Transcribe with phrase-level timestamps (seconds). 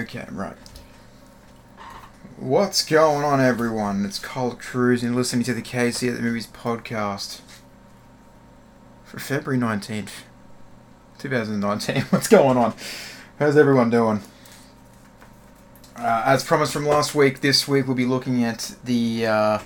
[0.00, 0.56] Okay, right.
[2.38, 4.06] What's going on, everyone?
[4.06, 7.42] It's Cole Cruz, and you're listening to the KC at the Movies podcast
[9.04, 10.22] for February 19th,
[11.18, 12.02] 2019.
[12.10, 12.72] What's going on?
[13.38, 14.22] How's everyone doing?
[15.96, 19.58] Uh, as promised from last week, this week we'll be looking at the uh,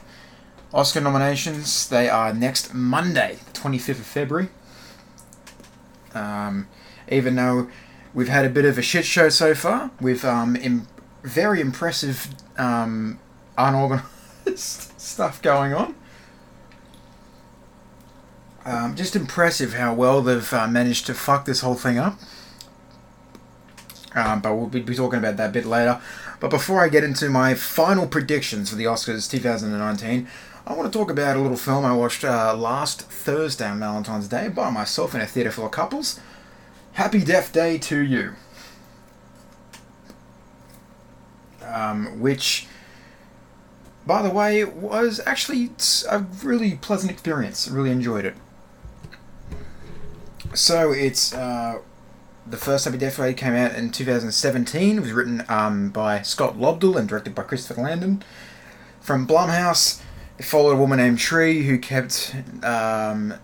[0.73, 1.89] Oscar nominations.
[1.89, 4.49] They are next Monday, the 25th of February.
[6.13, 6.67] Um,
[7.09, 7.69] even though
[8.15, 10.87] we've had a bit of a shit show so far, with um, Im-
[11.23, 13.19] very impressive um,
[13.59, 14.09] unorganized
[14.57, 15.95] stuff going on.
[18.65, 22.19] Um, just impressive how well they've uh, managed to fuck this whole thing up.
[24.15, 26.01] Um, but we'll be, talking about that a bit later.
[26.41, 30.29] But before I get into my final predictions for the Oscars 2019,
[30.67, 34.29] I want to talk about a little film I watched uh, last Thursday on Valentine's
[34.29, 36.21] Day by myself in a theatre full of couples.
[36.95, 38.35] Happy Death Day to you.
[41.67, 42.69] Um, which,
[44.07, 45.71] by the way, was actually
[46.09, 47.69] a really pleasant experience.
[47.69, 48.37] Really enjoyed it.
[50.55, 51.81] So it's uh,
[52.47, 54.97] the first Happy Death Day came out in 2017.
[54.97, 58.23] It was written um, by Scott Lobdell and directed by Christopher Landon.
[59.01, 60.01] From Blumhouse,
[60.39, 63.35] it followed a woman named Tree who kept um,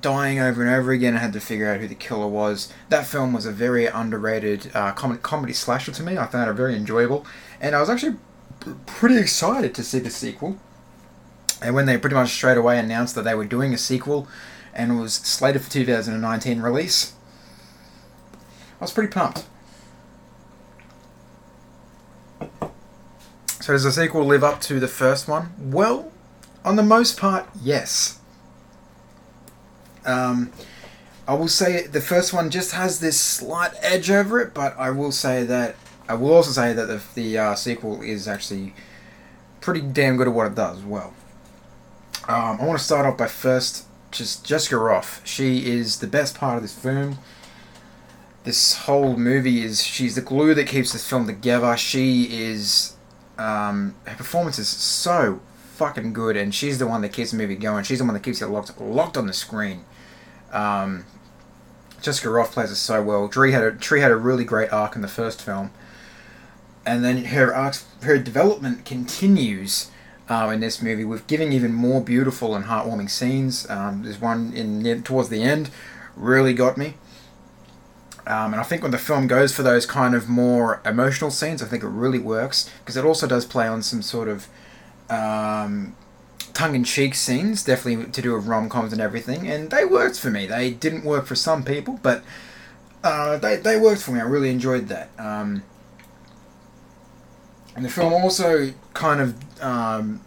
[0.00, 2.72] dying over and over again and had to figure out who the killer was.
[2.88, 6.18] That film was a very underrated uh, com- comedy slasher to me.
[6.18, 7.26] I found it very enjoyable,
[7.60, 8.16] and I was actually
[8.86, 10.58] pretty excited to see the sequel.
[11.62, 14.26] And when they pretty much straight away announced that they were doing a sequel
[14.72, 17.14] and was slated for 2019 release,
[18.80, 19.44] I was pretty pumped.
[23.60, 25.52] So does the sequel live up to the first one?
[25.58, 26.10] Well,
[26.64, 28.19] on the most part, yes.
[30.04, 30.52] Um,
[31.28, 34.90] I will say the first one just has this slight edge over it, but I
[34.90, 35.76] will say that
[36.08, 38.74] I will also say that the, the uh, sequel is actually
[39.60, 41.14] pretty damn good at what it does well.
[42.28, 45.24] Um, I want to start off by first just Jessica Rothe.
[45.24, 47.18] She is the best part of this film.
[48.42, 51.76] This whole movie is she's the glue that keeps this film together.
[51.76, 52.96] She is
[53.38, 55.40] um, her performance is so
[55.76, 57.84] fucking good, and she's the one that keeps the movie going.
[57.84, 59.84] She's the one that keeps it locked locked on the screen.
[60.52, 61.04] Um,
[62.02, 63.28] Jessica Rothe plays it so well.
[63.28, 65.70] Tree had a Tree had a really great arc in the first film,
[66.86, 69.90] and then her arc, her development continues
[70.28, 73.68] uh, in this movie with giving even more beautiful and heartwarming scenes.
[73.68, 75.70] Um, there's one in towards the end,
[76.16, 76.94] really got me.
[78.26, 81.62] Um, and I think when the film goes for those kind of more emotional scenes,
[81.62, 84.46] I think it really works because it also does play on some sort of
[85.08, 85.96] um,
[86.60, 90.44] tongue-in-cheek scenes, definitely to do with rom-coms and everything, and they worked for me.
[90.46, 92.22] They didn't work for some people, but
[93.02, 94.20] uh, they, they worked for me.
[94.20, 95.08] I really enjoyed that.
[95.18, 95.62] Um,
[97.74, 100.20] and the film also kind of um,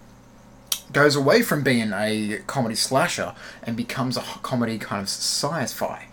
[0.91, 6.07] goes away from being a comedy slasher and becomes a comedy kind of sci-fi.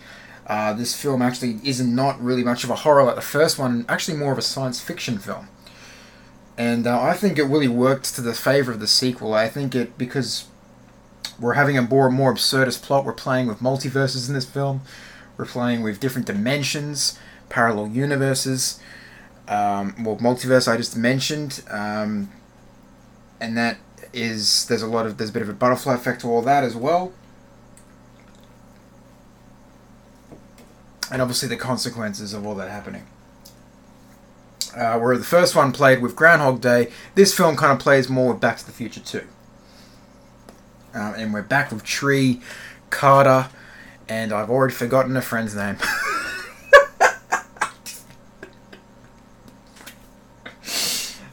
[0.47, 3.87] Uh, this film actually is not really much of a horror like the first one,
[3.89, 5.49] actually more of a science fiction film.
[6.61, 9.33] And uh, I think it really worked to the favor of the sequel.
[9.33, 10.47] I think it, because
[11.39, 14.83] we're having a more, more absurdist plot, we're playing with multiverses in this film,
[15.39, 18.79] we're playing with different dimensions, parallel universes.
[19.49, 22.31] Um, well, multiverse I just mentioned, um,
[23.41, 23.79] and that
[24.13, 26.63] is there's a lot of there's a bit of a butterfly effect to all that
[26.63, 27.15] as well.
[31.11, 33.07] and obviously the consequences of all that happening.
[34.77, 38.33] Uh, where the first one played with Groundhog Day, this film kind of plays more
[38.33, 39.27] with Back to the Future too.
[40.95, 42.41] Uh, and we're back with Tree,
[42.91, 43.49] Carter,
[44.09, 45.77] and I've already forgotten a friend's name.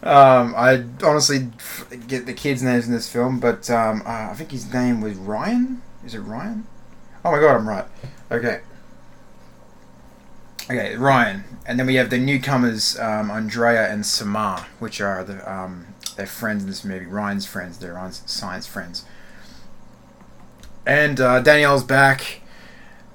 [0.04, 1.50] um, I honestly
[2.08, 5.16] get the kids' names in this film, but um, uh, I think his name was
[5.16, 5.82] Ryan.
[6.06, 6.68] Is it Ryan?
[7.26, 7.86] Oh my god, I'm right.
[8.32, 8.62] Okay.
[10.70, 15.50] Okay, Ryan, and then we have the newcomers um, Andrea and Samar, which are the
[15.50, 15.88] um,
[16.18, 17.06] their friends in this movie.
[17.06, 19.06] Ryan's friends, they're Ryan's science friends.
[20.86, 22.42] And uh, Danielle's back,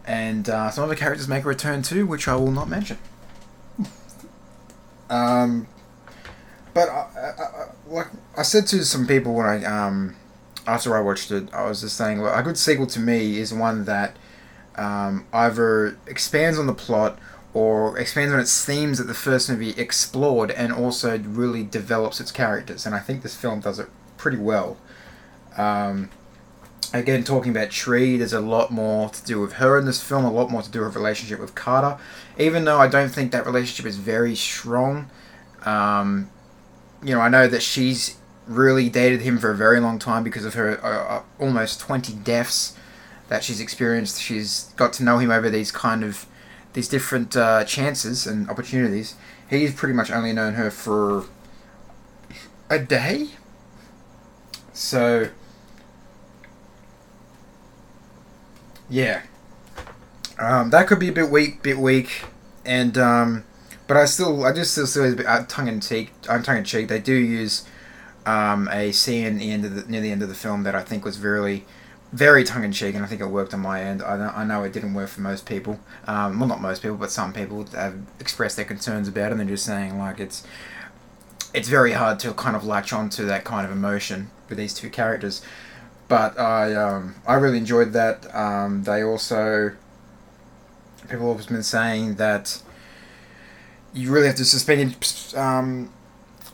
[0.06, 2.96] and uh, some other characters make a return too, which I will not mention.
[5.10, 5.66] um,
[6.72, 10.16] but I, I, I, like I said to some people when I um,
[10.66, 13.52] after I watched it, I was just saying, look, a good sequel to me is
[13.52, 14.16] one that
[14.76, 17.18] um, either expands on the plot
[17.54, 22.32] or expands on its themes that the first movie explored and also really develops its
[22.32, 22.86] characters.
[22.86, 24.78] And I think this film does it pretty well.
[25.58, 26.08] Um,
[26.94, 30.24] again, talking about Tree, there's a lot more to do with her in this film,
[30.24, 31.98] a lot more to do with relationship with Carter.
[32.38, 35.10] Even though I don't think that relationship is very strong,
[35.64, 36.30] um,
[37.02, 38.16] you know, I know that she's
[38.46, 42.14] really dated him for a very long time because of her uh, uh, almost 20
[42.14, 42.76] deaths
[43.28, 44.20] that she's experienced.
[44.20, 46.26] She's got to know him over these kind of
[46.72, 49.14] these different uh, chances and opportunities.
[49.48, 51.24] He's pretty much only known her for
[52.70, 53.28] a day.
[54.72, 55.28] So
[58.88, 59.22] yeah,
[60.38, 62.24] um, that could be a bit weak, bit weak,
[62.64, 63.44] and um,
[63.86, 66.12] but I still, I just still a bit uh, tongue in cheek.
[66.28, 66.88] I'm uh, tongue in cheek.
[66.88, 67.66] They do use
[68.26, 71.16] um, a scene the the, near the end of the film that I think was
[71.16, 71.64] very,
[72.12, 74.02] very tongue in cheek, and I think it worked on my end.
[74.02, 75.80] I know, I know it didn't work for most people.
[76.06, 79.40] Um, well, not most people, but some people have expressed their concerns about it, and
[79.40, 80.46] they're just saying like it's,
[81.54, 84.90] it's very hard to kind of latch onto that kind of emotion with these two
[84.90, 85.42] characters
[86.12, 88.34] but I um, I really enjoyed that.
[88.34, 89.72] Um, they also
[91.08, 92.60] people have been saying that
[93.94, 94.94] you really have to suspend
[95.34, 95.90] um,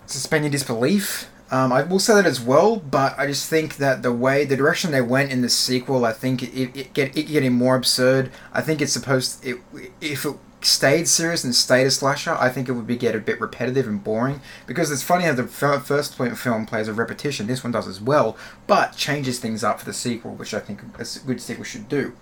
[0.06, 1.28] suspend your disbelief.
[1.50, 4.56] Um, I will say that as well, but I just think that the way the
[4.56, 8.30] direction they went in the sequel, I think it, it get it getting more absurd.
[8.52, 9.58] I think it's supposed it
[10.00, 13.20] if it stayed serious and stayed a slasher, I think it would be get a
[13.20, 14.42] bit repetitive and boring.
[14.66, 18.36] Because it's funny how the first film plays a repetition, this one does as well,
[18.66, 22.14] but changes things up for the sequel, which I think a good sequel should do.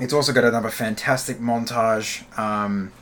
[0.00, 2.92] It's also got another fantastic montage um,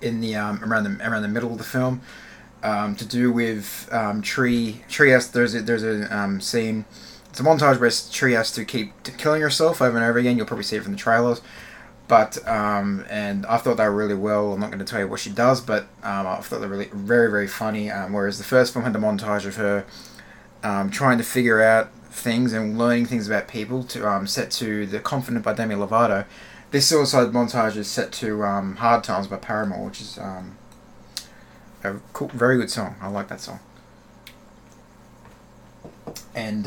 [0.00, 2.00] in the um, around the around the middle of the film
[2.66, 4.82] um, to do with um, Tree.
[4.88, 6.84] Tree has there's a, there's a um, scene.
[7.30, 10.36] It's a montage where Tree has to keep killing herself over and over again.
[10.36, 11.40] You'll probably see it from the trailers
[12.08, 14.52] but um, and I thought they were really well.
[14.52, 16.76] I'm not going to tell you what she does, but um, I thought they were
[16.76, 17.90] really very very funny.
[17.90, 19.84] Um, whereas the first film had the montage of her
[20.90, 25.44] trying to figure out things and learning things about people to set to the Confident
[25.44, 26.24] by Demi Lovato.
[26.70, 30.18] This Suicide montage is set to Hard Times by Paramore, which is
[31.86, 32.96] a cool, very good song.
[33.00, 33.60] I like that song.
[36.34, 36.66] And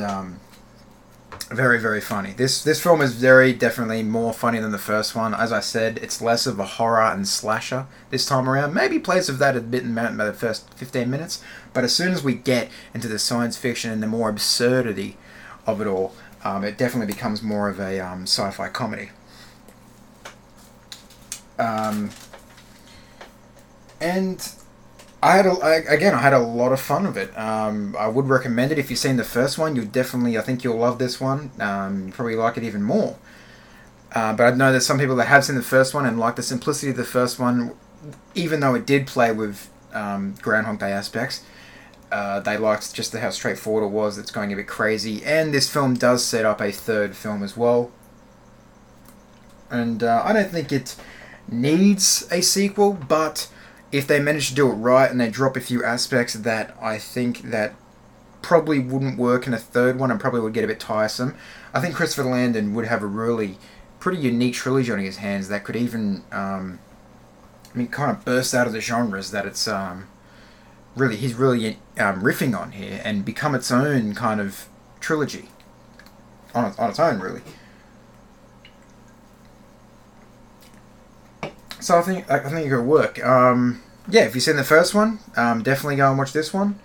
[1.51, 2.33] very very funny.
[2.33, 5.33] This this film is very definitely more funny than the first one.
[5.33, 8.73] As I said, it's less of a horror and slasher this time around.
[8.73, 11.43] Maybe plays of that a bit in the first fifteen minutes,
[11.73, 15.17] but as soon as we get into the science fiction and the more absurdity
[15.65, 16.13] of it all,
[16.43, 19.09] um, it definitely becomes more of a um, sci-fi comedy.
[21.57, 22.11] Um,
[23.99, 24.39] and
[25.21, 27.37] I had a, I, again, I had a lot of fun with it.
[27.37, 29.75] Um, I would recommend it if you've seen the first one.
[29.75, 31.51] You definitely, I think you'll love this one.
[31.59, 33.17] Um, probably like it even more.
[34.13, 36.35] Uh, but I know there's some people that have seen the first one and like
[36.35, 37.73] the simplicity of the first one,
[38.33, 41.43] even though it did play with um, Groundhog Day aspects.
[42.11, 44.17] Uh, they liked just how straightforward it was.
[44.17, 47.55] It's going a bit crazy, and this film does set up a third film as
[47.55, 47.91] well.
[49.69, 50.95] And uh, I don't think it
[51.47, 53.47] needs a sequel, but
[53.91, 56.97] if they manage to do it right and they drop a few aspects that I
[56.97, 57.73] think that
[58.41, 61.35] probably wouldn't work in a third one and probably would get a bit tiresome,
[61.73, 63.57] I think Christopher Landon would have a really
[63.99, 66.79] pretty unique trilogy on his hands that could even, um,
[67.73, 70.07] I mean, kind of burst out of the genres that it's um,
[70.95, 74.67] really he's really um, riffing on here and become its own kind of
[74.99, 75.49] trilogy
[76.53, 77.41] on its, on its own, really.
[81.79, 83.23] So I think I think it could work.
[83.25, 86.79] Um, yeah, if you've seen the first one, um, definitely go and watch this one.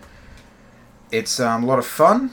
[1.10, 2.30] It's um, a lot of fun.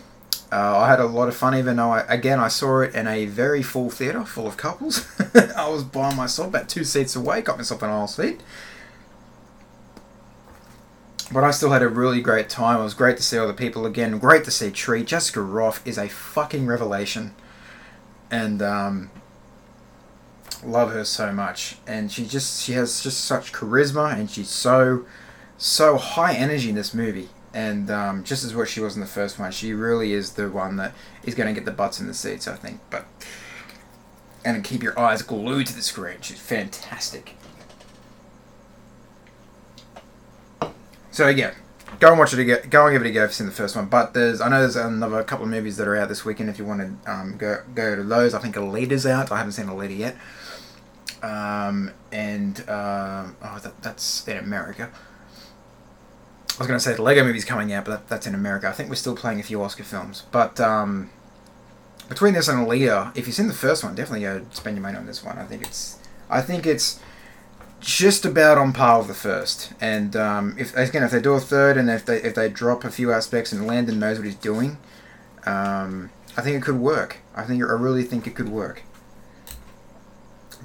[0.51, 3.07] Uh, I had a lot of fun, even though I, again I saw it in
[3.07, 5.07] a very full theater, full of couples.
[5.55, 8.41] I was by myself, about two seats away, got myself an aisle seat.
[11.31, 12.81] But I still had a really great time.
[12.81, 14.19] It was great to see all the people again.
[14.19, 15.05] Great to see Tree.
[15.05, 17.33] Jessica Rothe is a fucking revelation,
[18.29, 19.09] and um,
[20.63, 25.05] love her so much, and she just she has just such charisma, and she's so
[25.57, 29.07] so high energy in this movie, and um, just as what she was in the
[29.07, 32.07] first one, she really is the one that is going to get the butts in
[32.07, 32.79] the seats, I think.
[32.89, 33.05] But
[34.43, 36.17] and keep your eyes glued to the screen.
[36.21, 37.35] She's fantastic.
[41.11, 41.53] So yeah,
[41.99, 42.69] go and watch it again.
[42.69, 43.87] Go and give it a go if you've seen the first one.
[43.87, 46.49] But there's, I know there's another couple of movies that are out this weekend.
[46.49, 49.31] If you want to um, go go to those, I think Alita's out.
[49.31, 50.15] I haven't seen Alita yet.
[51.21, 54.89] Um, and um, oh, that, that's in America.
[56.49, 58.67] I was going to say the Lego movie's coming out, but that, that's in America.
[58.67, 60.23] I think we're still playing a few Oscar films.
[60.31, 61.09] But um,
[62.09, 64.97] between this and Alita, if you've seen the first one, definitely go spend your money
[64.97, 65.37] on this one.
[65.37, 65.99] I think it's,
[66.29, 66.99] I think it's
[67.79, 69.73] just about on par with the first.
[69.79, 72.83] And um, if again, if they do a third, and if they if they drop
[72.83, 74.77] a few aspects, and Landon knows what he's doing,
[75.45, 77.17] Um, I think it could work.
[77.35, 78.83] I think I really think it could work.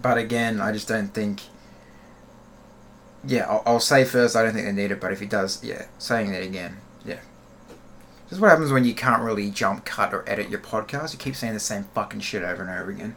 [0.01, 1.43] But again, I just don't think.
[3.27, 5.63] Yeah, I'll, I'll say first I don't think they need it, but if he does,
[5.65, 7.19] yeah, saying it again, yeah.
[8.25, 11.13] This is what happens when you can't really jump, cut, or edit your podcast.
[11.13, 13.17] You keep saying the same fucking shit over and over again.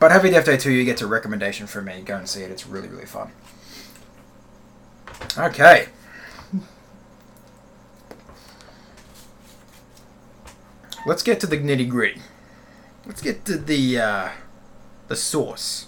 [0.00, 2.02] But Happy Death Day 2, you get a recommendation from me.
[2.02, 2.50] Go and see it.
[2.50, 3.30] It's really, really fun.
[5.36, 5.88] Okay.
[11.06, 12.20] Let's get to the nitty gritty.
[13.06, 14.28] Let's get to the uh,
[15.08, 15.86] the source.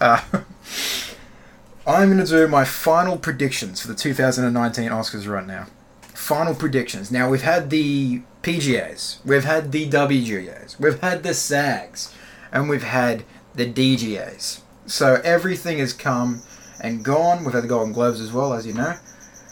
[0.00, 0.20] Uh,
[1.86, 5.66] I'm going to do my final predictions for the 2019 Oscars right now.
[6.14, 7.10] Final predictions.
[7.10, 12.14] Now we've had the PGAs, we've had the WGAs, we've had the SAGs,
[12.52, 13.24] and we've had
[13.54, 14.60] the DGAs.
[14.86, 16.42] So everything has come
[16.80, 17.44] and gone.
[17.44, 18.94] We've had the Golden Globes as well, as you know.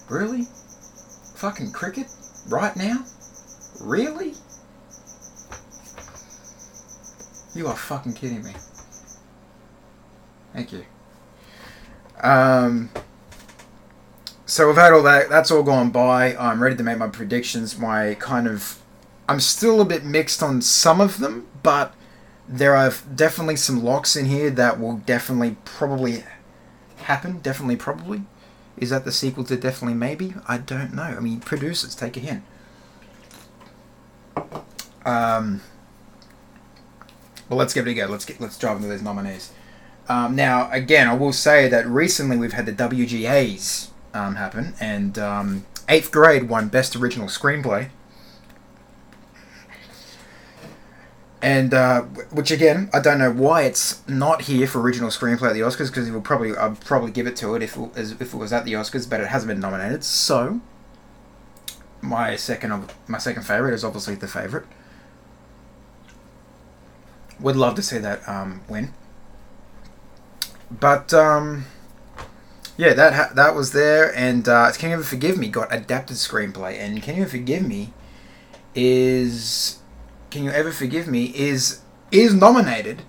[0.08, 0.46] Really?
[1.36, 2.06] Fucking cricket?
[2.48, 3.04] Right now?
[3.80, 4.34] Really?
[7.54, 8.52] You are fucking kidding me.
[10.52, 10.84] Thank you.
[12.22, 12.90] Um,
[14.46, 15.28] so we've had all that.
[15.28, 16.36] That's all gone by.
[16.36, 17.78] I'm ready to make my predictions.
[17.78, 18.78] My kind of.
[19.28, 21.94] I'm still a bit mixed on some of them, but
[22.48, 26.24] there are definitely some locks in here that will definitely probably
[26.96, 27.38] happen.
[27.38, 28.22] Definitely, probably.
[28.76, 30.34] Is that the sequel to Definitely Maybe?
[30.48, 31.02] I don't know.
[31.02, 32.42] I mean, producers, take a hint.
[35.04, 35.60] Um,
[37.52, 38.06] well, let's give it a go.
[38.06, 39.52] Let's get let's dive into these nominees.
[40.08, 45.18] Um, now, again, I will say that recently we've had the WGAs um, happen, and
[45.18, 47.90] um, Eighth Grade won Best Original Screenplay.
[51.42, 55.54] And uh, which again, I don't know why it's not here for original screenplay at
[55.54, 58.32] the Oscars because it will probably I'd probably give it to it if it, if
[58.32, 60.04] it was at the Oscars, but it hasn't been nominated.
[60.04, 60.60] So
[62.00, 64.64] my second my second favorite is obviously the favorite.
[67.42, 68.94] Would love to see that um, win.
[70.70, 71.66] But um,
[72.76, 76.16] yeah, that ha- that was there, and uh, Can You Ever Forgive Me got adapted
[76.16, 77.92] screenplay, and Can You Ever Forgive Me
[78.74, 79.80] is
[80.30, 81.80] Can You Ever Forgive Me is
[82.10, 83.02] is nominated.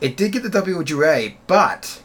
[0.00, 2.02] It did get the WGA, but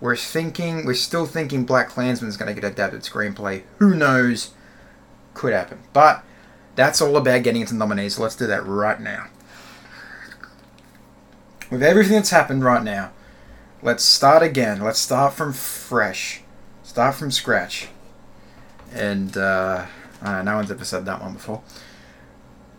[0.00, 3.62] we're thinking we're still thinking BlacKkKlansman is going to get adapted screenplay.
[3.78, 4.50] Who knows?
[5.32, 6.24] Could happen, but
[6.74, 8.16] that's all about getting into nominees.
[8.16, 9.28] So let's do that right now.
[11.70, 13.12] With everything that's happened right now,
[13.80, 14.80] let's start again.
[14.80, 16.42] Let's start from fresh.
[16.82, 17.88] Start from scratch.
[18.92, 19.86] And uh,
[20.20, 21.62] uh, no one's ever said that one before.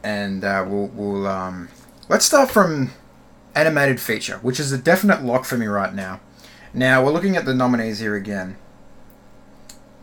[0.04, 1.70] And uh, we'll we'll um,
[2.10, 2.92] let's start from
[3.56, 6.20] animated feature, which is a definite lock for me right now.
[6.74, 8.58] Now we're looking at the nominees here again.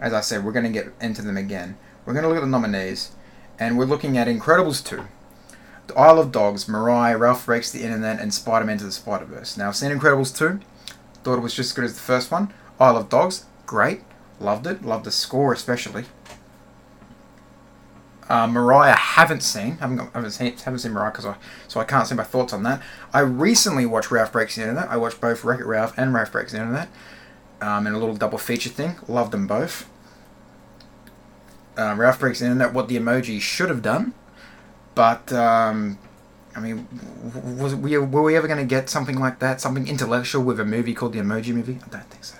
[0.00, 1.76] As I said, we're going to get into them again.
[2.06, 3.10] We're going to look at the nominees,
[3.58, 5.02] and we're looking at Incredibles 2, The
[5.96, 9.56] Isle of Dogs, Mirai, Ralph Breaks the Internet, and Spider-Man to the Spider-Verse.
[9.56, 10.60] Now, I've seen Incredibles 2,
[11.22, 12.52] thought it was just as good as the first one.
[12.80, 14.02] Isle of Dogs, great,
[14.40, 16.04] loved it, loved the score especially.
[18.28, 22.06] Uh, Mirai haven't seen, haven't haven't seen, haven't seen Mirai because I so I can't
[22.06, 22.82] say my thoughts on that.
[23.12, 24.90] I recently watched Ralph Breaks the Internet.
[24.90, 26.88] I watched both Wreck It Ralph and Ralph Breaks the Internet
[27.62, 28.96] um, in a little double feature thing.
[29.08, 29.88] Loved them both.
[31.76, 34.12] Uh, Ralph Breaks the Internet, what the emoji should have done,
[34.98, 35.96] but um,
[36.56, 36.88] I mean,
[37.56, 40.64] was we were we ever going to get something like that, something intellectual with a
[40.64, 41.78] movie called the Emoji Movie?
[41.86, 42.36] I don't think so.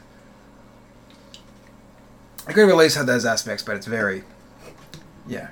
[2.48, 4.24] A good release had those aspects, but it's very,
[5.28, 5.50] yeah,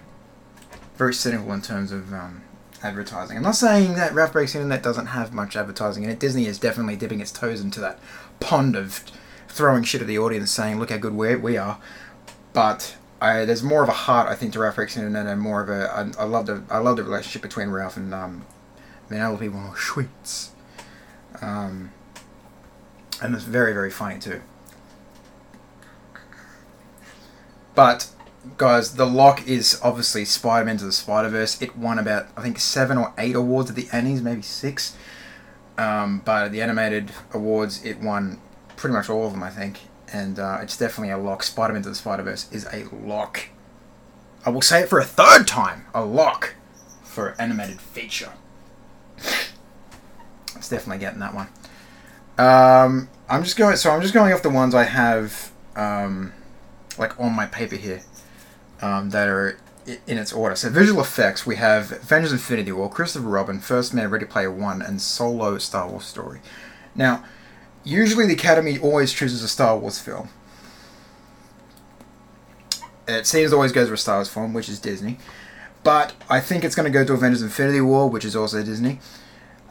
[0.96, 2.42] very cynical in terms of um,
[2.82, 3.36] advertising.
[3.36, 6.18] I'm not saying that Ralph Breaks the Internet doesn't have much advertising in it.
[6.18, 8.00] Disney is definitely dipping its toes into that
[8.40, 9.04] pond of
[9.46, 11.78] throwing shit at the audience, saying, "Look how good we we are."
[12.52, 15.62] But I, there's more of a heart, I think, to Ralph the Internet, and more
[15.62, 15.90] of a.
[15.90, 18.44] I, I love the I love the relationship between Ralph and um,
[19.11, 20.50] Vanellope von Schweetz.
[21.40, 21.92] Um,
[23.23, 24.42] and it's very very funny too.
[27.75, 28.08] But
[28.56, 31.61] guys, the lock is obviously Spider-Man to the Spider-Verse.
[31.61, 34.96] It won about I think seven or eight awards at the Annies, maybe six.
[35.78, 38.40] Um, but the animated awards, it won
[38.76, 39.80] pretty much all of them, I think.
[40.16, 41.42] And uh, it's definitely a lock.
[41.42, 43.35] Spider-Man to the Spider-Verse is a lock.
[44.46, 46.54] I will say it for a third time, a lock
[47.02, 48.32] for animated feature.
[49.18, 51.49] It's definitely getting that one.
[52.38, 53.76] Um, I'm just going.
[53.76, 56.32] So I'm just going off the ones I have, um,
[56.96, 58.02] like on my paper here,
[58.80, 59.58] um, that are
[60.06, 60.56] in its order.
[60.56, 64.80] So visual effects, we have Avengers: Infinity War, Christopher Robin, First Man, Ready Player One,
[64.80, 66.40] and Solo: Star Wars Story.
[66.94, 67.25] Now,
[67.87, 70.28] usually the Academy always chooses a Star Wars film.
[73.09, 75.19] It seems always goes for a Star Wars film, which is Disney.
[75.85, 78.99] But I think it's going to go to Avengers Infinity War, which is also Disney.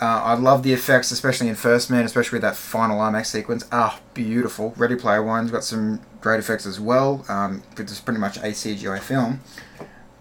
[0.02, 3.66] Uh, I love the effects, especially in First Man, especially with that final IMAX sequence.
[3.72, 4.74] Ah, beautiful.
[4.78, 7.26] Ready Player One's got some great effects as well.
[7.28, 9.42] Um, it's pretty much a CGI film.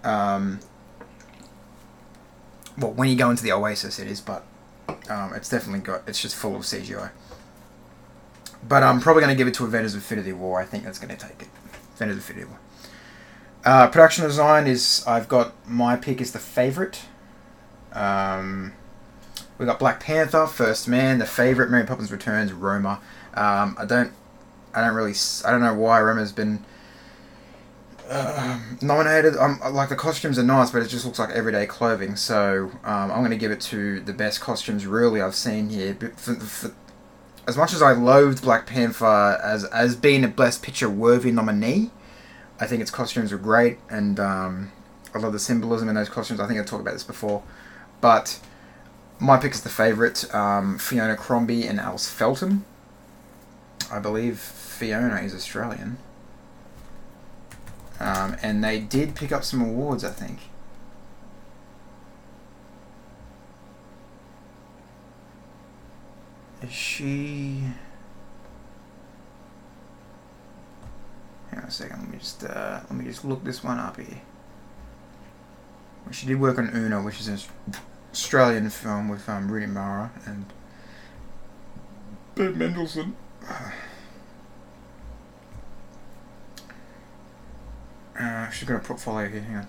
[0.02, 0.58] Um,
[2.76, 4.44] well, when you go into the Oasis, it is, but
[5.08, 6.02] um, it's definitely got.
[6.08, 7.10] It's just full of CGI.
[8.66, 10.60] But I'm probably going to give it to Avengers Infinity War.
[10.60, 11.48] I think that's going to take it.
[11.94, 12.58] Avengers Infinity War.
[13.64, 15.04] Uh, production design is.
[15.06, 17.02] I've got my pick is the favorite.
[17.92, 18.72] Um,
[19.58, 23.00] we got Black Panther, First Man, the favorite, Mary Poppins Returns, Roma.
[23.34, 24.12] Um, I don't.
[24.74, 25.14] I don't really.
[25.44, 26.64] I don't know why Roma's been
[28.08, 29.36] uh, nominated.
[29.36, 32.16] Um, like the costumes are nice, but it just looks like everyday clothing.
[32.16, 35.94] So um, I'm going to give it to the best costumes really I've seen here.
[36.16, 36.74] For, for,
[37.46, 41.90] as much as I loathed Black Panther as as being a Best Picture worthy nominee,
[42.60, 44.72] I think its costumes were great, and um,
[45.14, 46.40] I love the symbolism in those costumes.
[46.40, 47.42] I think I talked about this before,
[48.00, 48.40] but
[49.18, 52.64] my pick is the favorite um, Fiona Crombie and Alice Felton.
[53.92, 55.98] I believe Fiona is Australian.
[58.00, 60.40] Um, and they did pick up some awards, I think.
[66.70, 67.62] She?
[71.50, 72.00] Hang on a second.
[72.00, 74.20] Let me just uh, let me just look this one up here.
[76.04, 77.38] Well, she did work on Una, which is an
[78.12, 80.46] Australian film with um, Rooney Mara and
[82.34, 83.16] Ben Mendelsohn.
[88.16, 89.40] Uh, she's got a portfolio here.
[89.40, 89.68] Hang on.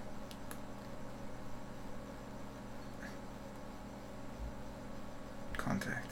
[5.57, 6.04] Contact.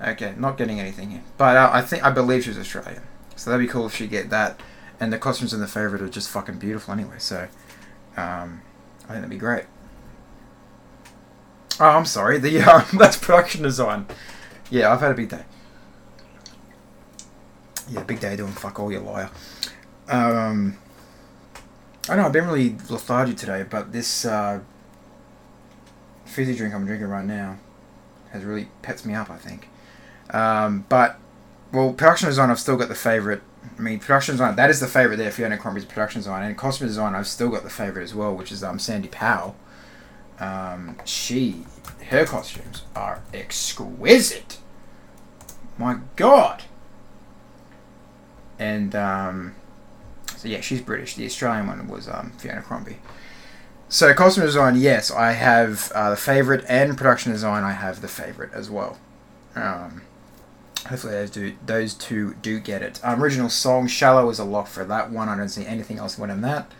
[0.00, 3.02] Okay, not getting anything here, but uh, I think I believe she's Australian,
[3.34, 4.60] so that'd be cool if she get that.
[4.98, 7.48] And the costumes in the favorite are just fucking beautiful anyway, so
[8.16, 8.62] um,
[9.04, 9.64] I think that'd be great.
[11.78, 12.38] Oh, I'm sorry.
[12.38, 14.06] The uh, that's production design.
[14.70, 15.44] Yeah, I've had a big day.
[17.88, 19.30] Yeah, big day doing fuck all, you liar.
[20.08, 20.76] Um,
[22.08, 24.60] I know I've been really lethargic today, but this uh,
[26.24, 27.58] fizzy drink I'm drinking right now
[28.32, 29.30] has really pets me up.
[29.30, 29.68] I think.
[30.30, 31.18] Um, but
[31.72, 33.42] well, production design I've still got the favorite.
[33.78, 35.30] I mean, production design that is the favorite there.
[35.30, 38.52] Fiona Crombie's production design and costume design I've still got the favorite as well, which
[38.52, 39.56] is um, Sandy Powell.
[40.38, 41.64] Um, she,
[42.10, 44.58] her costumes are exquisite.
[45.78, 46.64] My God
[48.58, 49.54] and um,
[50.36, 51.14] so yeah, she's British.
[51.14, 52.98] The Australian one was um, Fiona Crombie.
[53.88, 58.08] So costume design, yes, I have uh, the favorite, and production design, I have the
[58.08, 58.98] favorite as well.
[59.54, 60.02] Um,
[60.88, 63.00] hopefully those do those two do get it.
[63.02, 65.28] Um, original song "Shallow" is a lock for that one.
[65.28, 66.70] I don't see anything else winning that.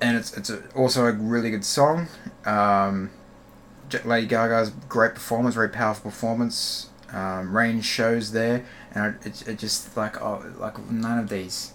[0.00, 2.08] And it's it's a, also a really good song.
[2.44, 3.10] Um,
[4.04, 6.88] Lady Gaga's great performance, very powerful performance.
[7.12, 11.72] Um, range shows there and it, it just like oh like none of these.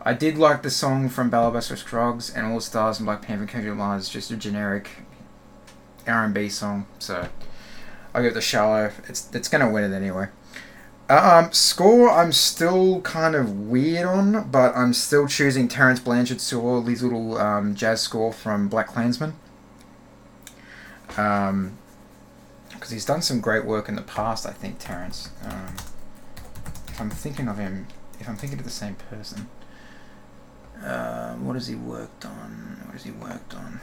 [0.00, 3.72] I did like the song from Buster Scruggs and All Stars and Black Panther Kendrick
[3.72, 4.88] Lamar is just a generic
[6.06, 7.28] R and B song, so
[8.14, 8.90] I'll give it the shallow.
[9.08, 10.28] It's it's gonna win it anyway.
[11.10, 16.42] Uh, um, score I'm still kind of weird on, but I'm still choosing Terence Blanchard's
[16.42, 19.32] score, these little um, jazz score from BlacKkKlansman.
[21.16, 21.78] Um,
[22.70, 24.46] because he's done some great work in the past.
[24.46, 25.30] I think Terence.
[25.44, 25.74] Um,
[26.88, 27.86] if I'm thinking of him,
[28.20, 29.48] if I'm thinking of the same person,
[30.84, 32.82] uh, what has he worked on?
[32.84, 33.80] What has he worked on?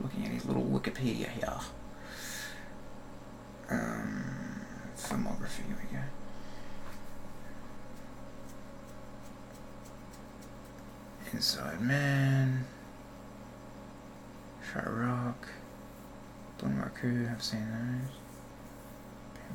[0.00, 1.58] Looking at his little Wikipedia here.
[3.70, 4.24] Um,
[4.96, 5.66] filmography.
[5.66, 6.02] Here we go.
[11.32, 12.64] Inside Man.
[14.72, 15.34] Chi-Raq.
[16.58, 18.10] Don Raku, I've seen those.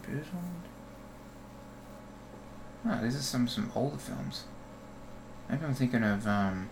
[0.04, 0.64] Bamboozled.
[2.86, 4.44] Oh, these are some some older films.
[5.50, 6.70] Maybe I'm thinking of um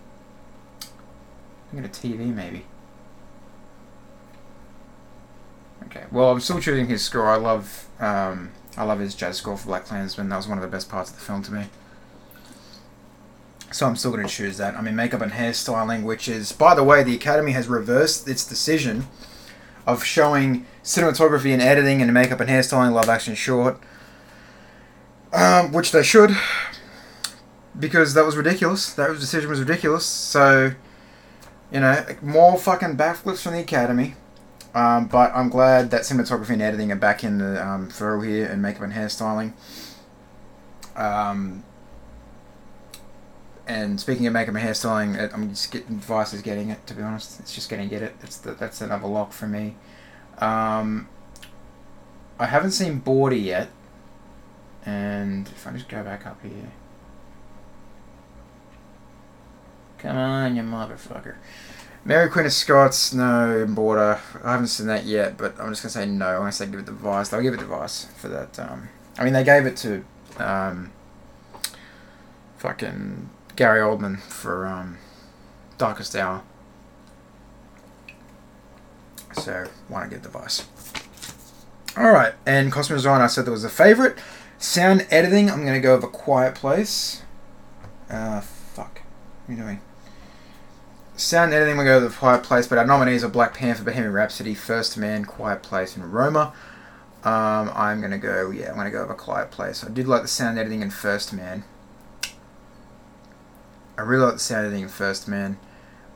[1.69, 2.65] thinking of TV maybe.
[5.85, 7.27] Okay, well I'm still choosing his score.
[7.27, 10.29] I love um I love his jazz score for BlacKkKlansman.
[10.29, 11.65] That was one of the best parts of the film to me.
[13.71, 14.75] So I'm still going to choose that.
[14.75, 18.45] I mean, makeup and hairstyling, which is, by the way, the Academy has reversed its
[18.45, 19.07] decision
[19.87, 23.79] of showing cinematography and editing and makeup and hairstyling live action short.
[25.33, 26.35] Um, which they should,
[27.79, 28.93] because that was ridiculous.
[28.93, 30.05] That decision was ridiculous.
[30.05, 30.73] So,
[31.71, 34.15] you know, more fucking backflips from the Academy.
[34.73, 37.89] Um, but I'm glad that cinematography and editing are back in the um,
[38.23, 39.53] here and makeup and hairstyling.
[40.95, 41.63] Um,
[43.67, 46.85] and speaking of makeup and hairstyling, I'm just getting Vice is getting it.
[46.87, 48.15] To be honest, it's just gonna get it.
[48.21, 49.75] It's the, that's another lock for me.
[50.37, 51.09] Um,
[52.39, 53.69] I haven't seen Border yet,
[54.85, 56.71] and if I just go back up here,
[59.97, 61.35] come on, you motherfucker.
[62.03, 64.19] Mary Queen of Scots, no Border.
[64.43, 66.27] I haven't seen that yet, but I'm just gonna say no.
[66.29, 67.31] I'm gonna say give it to Vice.
[67.31, 68.57] I'll give it to Vice for that.
[68.59, 70.03] Um, I mean, they gave it to
[70.37, 70.91] um,
[72.57, 74.97] fucking Gary Oldman for um,
[75.77, 76.41] Darkest Hour.
[79.33, 80.65] So why not give the Vice?
[81.95, 83.21] All right, and costume design.
[83.21, 84.17] I said there was a favorite.
[84.57, 85.51] Sound editing.
[85.51, 87.21] I'm gonna go with a Quiet Place.
[88.09, 89.01] Uh, fuck.
[89.45, 89.81] What are you doing?
[91.21, 94.11] Sound editing, we go with a Quiet Place, but our nominees are Black Panther, Bohemian
[94.11, 96.51] Rhapsody, First Man, Quiet Place, and Roma.
[97.23, 99.83] Um, I'm gonna go, yeah, I'm gonna go with a Quiet Place.
[99.83, 101.63] I did like the sound editing in First Man.
[103.99, 105.59] I really like the sound editing in First Man,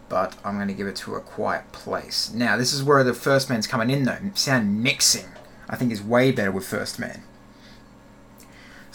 [0.09, 2.33] but I'm gonna give it to a Quiet Place.
[2.33, 4.17] Now, this is where the First Man's coming in though.
[4.33, 5.27] Sound mixing,
[5.69, 7.21] I think, is way better with First Man.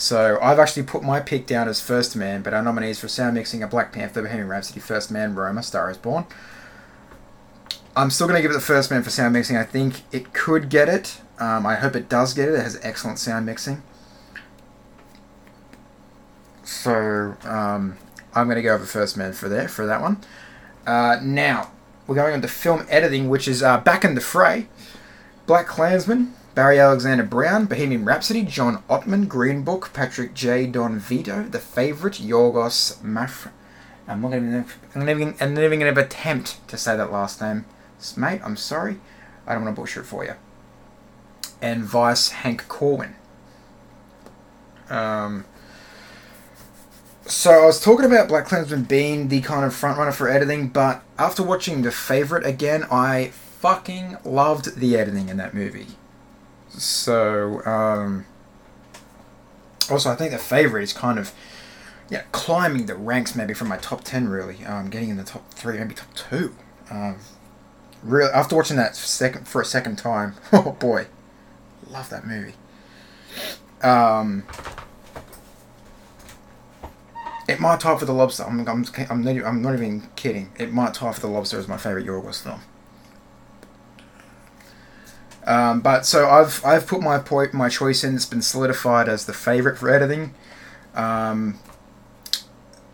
[0.01, 3.35] So I've actually put my pick down as First Man, but our nominees for sound
[3.35, 6.25] mixing are Black Panther, Bohemian Rhapsody, First Man, Roma, Star is Born.
[7.95, 9.59] I'm still going to give it the First Man for sound mixing.
[9.59, 11.21] I think it could get it.
[11.39, 12.55] Um, I hope it does get it.
[12.55, 13.83] It has excellent sound mixing.
[16.65, 17.99] So um,
[18.35, 20.17] I'm going to go with First Man for there for that one.
[20.87, 21.73] Uh, now
[22.07, 24.69] we're going on to film editing, which is uh, back in the fray.
[25.47, 26.31] BlacKkKlansman,
[26.61, 30.67] Barry Alexander Brown, Bohemian Rhapsody, John Ottman, Green Book, Patrick J.
[30.67, 33.51] Don Vito, The Favorite, Yorgos Maf.
[34.07, 34.67] I'm not even.
[34.95, 35.35] Even.
[35.41, 37.65] Even going to attempt to say that last name,
[38.15, 38.43] mate.
[38.45, 39.01] I'm sorry.
[39.47, 40.35] I don't want to butcher it for you.
[41.63, 43.15] And Vice Hank Corwin.
[44.91, 45.47] Um.
[47.25, 51.43] So I was talking about BlacKkKlansman being the kind of frontrunner for editing, but after
[51.43, 55.87] watching The Favorite again, I fucking loved the editing in that movie.
[56.71, 58.27] So, um,
[59.91, 61.33] also, I think the favorite is kind of,
[62.09, 64.65] yeah, climbing the ranks maybe from my top 10, really.
[64.65, 66.55] Um, getting in the top three, maybe top two.
[66.91, 67.19] Um,
[68.03, 71.07] really, after watching that second for a second time, oh boy,
[71.89, 72.55] love that movie.
[73.83, 74.45] Um,
[77.49, 78.45] it might tie for the Lobster.
[78.45, 80.53] I'm, I'm, I'm, not, I'm not even kidding.
[80.59, 82.61] It might tie for the Lobster as my favorite Yorgos film.
[85.47, 88.15] Um, but so I've I've put my point my choice in.
[88.15, 90.35] It's been solidified as the favorite for editing.
[90.95, 91.59] Um,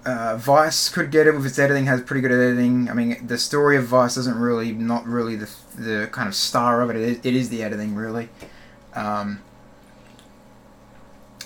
[0.05, 1.87] uh, Vice could get it with its editing.
[1.87, 2.89] Has pretty good editing.
[2.89, 6.81] I mean, the story of Vice isn't really not really the the kind of star
[6.83, 6.97] of it.
[6.97, 8.29] It is, it is the editing really.
[8.95, 9.43] Um,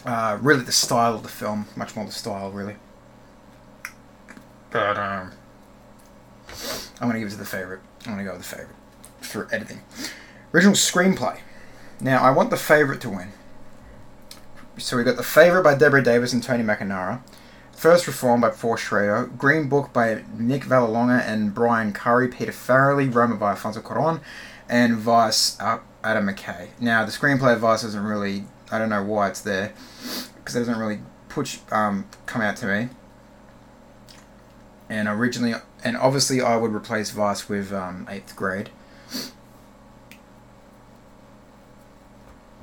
[0.05, 2.77] uh, really the style of the film, much more the style really.
[4.71, 5.33] But um,
[7.01, 7.81] I'm gonna give it to the favorite.
[8.05, 8.77] I'm gonna go with the favorite
[9.21, 9.81] for editing.
[10.53, 11.39] Original screenplay.
[12.01, 13.29] Now, I want the favourite to win.
[14.79, 17.21] So we got The Favourite by Deborah Davis and Tony McNamara.
[17.73, 19.31] First Reform by Paul Schrader.
[19.37, 22.29] Green Book by Nick Vallelonga and Brian Currie.
[22.29, 23.15] Peter Farrelly.
[23.15, 24.21] Roma by Alfonso Cuarón.
[24.69, 26.69] And Vice, uh, Adam McKay.
[26.81, 28.45] Now, the screenplay of Vice doesn't really...
[28.73, 29.73] I don't know why it's there.
[30.37, 32.89] Because it doesn't really push, um, come out to me.
[34.89, 35.55] And originally...
[35.85, 38.71] And obviously I would replace Vice with um, 8th grade.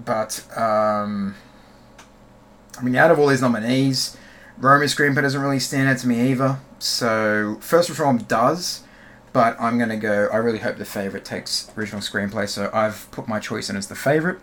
[0.04, 1.36] But um,
[2.78, 4.18] I mean, out of all these nominees,
[4.58, 6.60] Roma's screenplay doesn't really stand out to me either.
[6.80, 8.84] So First Reform does,
[9.34, 10.30] but I'm gonna go.
[10.32, 12.48] I really hope the favorite takes original screenplay.
[12.48, 14.40] So I've put my choice in as the favorite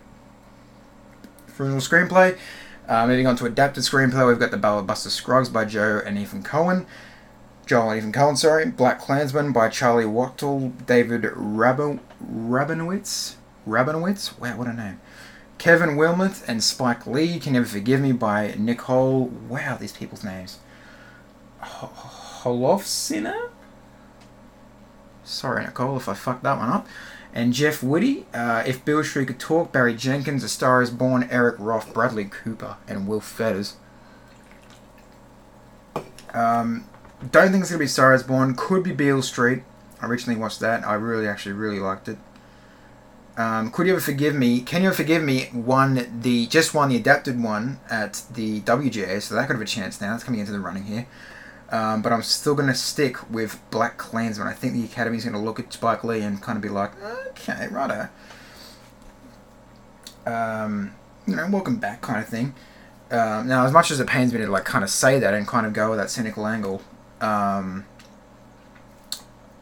[1.59, 2.37] original screenplay.
[2.87, 6.17] Uh, moving on to adapted screenplay, we've got The Ballad Buster Scruggs by Joe and
[6.19, 6.85] Ethan Coen.
[7.65, 8.65] Joel and Ethan Coen, sorry.
[8.65, 13.35] BlacKkKlansman by Charlie Wachtel, David Rabin- Rabinowitz.
[13.67, 14.37] Rabinowitz?
[14.37, 14.99] Wow, what a name.
[15.57, 19.25] Kevin Willmott and Spike Lee, You Can Never Forgive Me by Nicole.
[19.25, 20.59] Wow, these people's names.
[21.61, 23.49] Holofcener?
[25.23, 26.87] Sorry, Nicole, if I fucked that one up.
[27.33, 31.27] And Jeff Whitty, uh, If Beale Street Could Talk, Barry Jenkins, A Star is Born,
[31.29, 33.75] Eric Roth, Bradley Cooper, and Will Fetters.
[36.33, 36.85] Um,
[37.31, 38.55] don't think it's going to be Star is Born.
[38.55, 39.63] Could be Beale Street.
[40.01, 40.85] I originally watched that.
[40.85, 42.17] I really, actually, really liked it.
[43.37, 44.61] Um, Could You Ever Forgive Me?
[44.61, 49.21] Can You Ever Forgive Me won the just won the adapted one at the WGA,
[49.21, 50.15] so that could have a chance now.
[50.15, 51.07] It's coming into the running here.
[51.69, 54.45] Um, but I'm still going to stick with BlacKkKlansman.
[54.45, 56.91] I think the Academy's going to look at Spike Lee and kind of be like,
[57.29, 58.07] okay, righto.
[60.25, 60.93] Um,
[61.27, 62.53] you know, welcome back kind of thing.
[63.11, 65.47] Um, now, as much as it pains me to like kind of say that and
[65.47, 66.81] kind of go with that cynical angle,
[67.19, 67.85] um,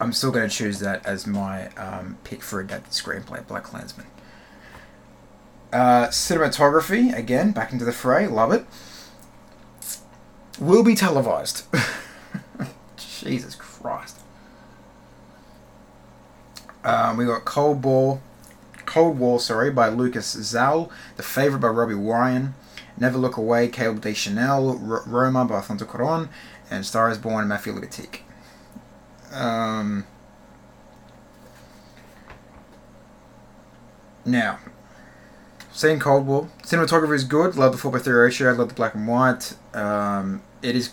[0.00, 4.06] I'm still going to choose that as my um, pick for adapted screenplay, BlacKkKlansman.
[5.72, 8.64] Uh, cinematography, again, back into the fray, love it.
[10.60, 11.64] Will be televised.
[12.96, 14.20] Jesus Christ.
[16.84, 18.20] Um, we got Cold War,
[18.84, 20.90] Cold War, sorry, by Lucas Zal.
[21.16, 22.54] The Favorite by Robbie Ryan.
[22.98, 24.70] Never Look Away, Caleb Deschanel.
[24.70, 26.28] R- Roma by Alfonso Cuarón.
[26.70, 28.20] And Star is Born, Matthew Libatique.
[29.34, 30.06] Um,
[34.24, 34.58] now,
[35.98, 36.48] Cold War.
[36.62, 37.56] Cinematography is good.
[37.56, 38.52] Love the 4 by 3 ratio.
[38.52, 39.54] Love the black and white.
[39.74, 40.92] Um, it is.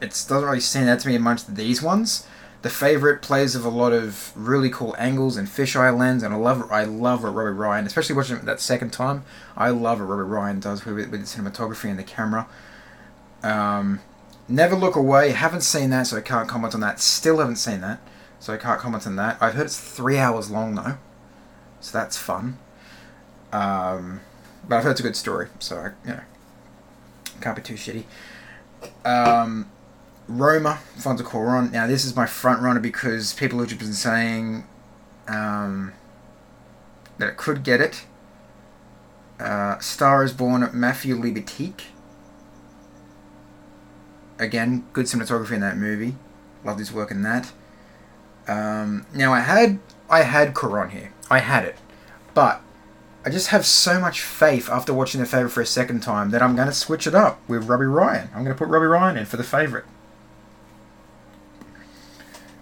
[0.00, 2.26] It doesn't really stand out to me amongst these ones.
[2.62, 6.36] The favorite plays of a lot of really cool angles and fisheye lens, and I
[6.36, 9.24] love I love what Robbie Ryan, especially watching it that second time.
[9.56, 12.48] I love what Robbie Ryan does with, with the cinematography and the camera.
[13.42, 14.00] Um,
[14.52, 15.30] Never Look Away.
[15.30, 17.00] Haven't seen that, so I can't comment on that.
[17.00, 18.00] Still haven't seen that,
[18.38, 19.38] so I can't comment on that.
[19.40, 20.98] I've heard it's three hours long though,
[21.80, 22.58] so that's fun.
[23.50, 24.20] Um,
[24.68, 26.20] but I've heard it's a good story, so I, you know,
[27.40, 28.04] can't be too shitty.
[29.06, 29.70] Um,
[30.28, 31.72] Roma, Fonza Cuarón.
[31.72, 34.66] Now this is my front runner because people have been saying
[35.28, 35.94] um,
[37.16, 38.04] that it could get it.
[39.40, 41.84] Uh, Star is Born, at Matthew Libatique.
[44.42, 46.16] Again, good cinematography in that movie.
[46.64, 47.52] Loved his work in that.
[48.48, 49.78] Um, now I had
[50.10, 51.12] I had Cuarón here.
[51.30, 51.76] I had it,
[52.34, 52.60] but
[53.24, 56.42] I just have so much faith after watching the favorite for a second time that
[56.42, 58.28] I'm going to switch it up with Robbie Ryan.
[58.34, 59.84] I'm going to put Robbie Ryan in for the favorite.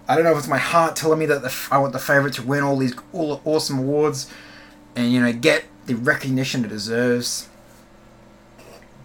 [0.07, 2.35] I don't know if it's my heart telling me that the, I want the favorite
[2.35, 4.29] to win all these all awesome awards
[4.95, 7.49] and you know get the recognition it deserves.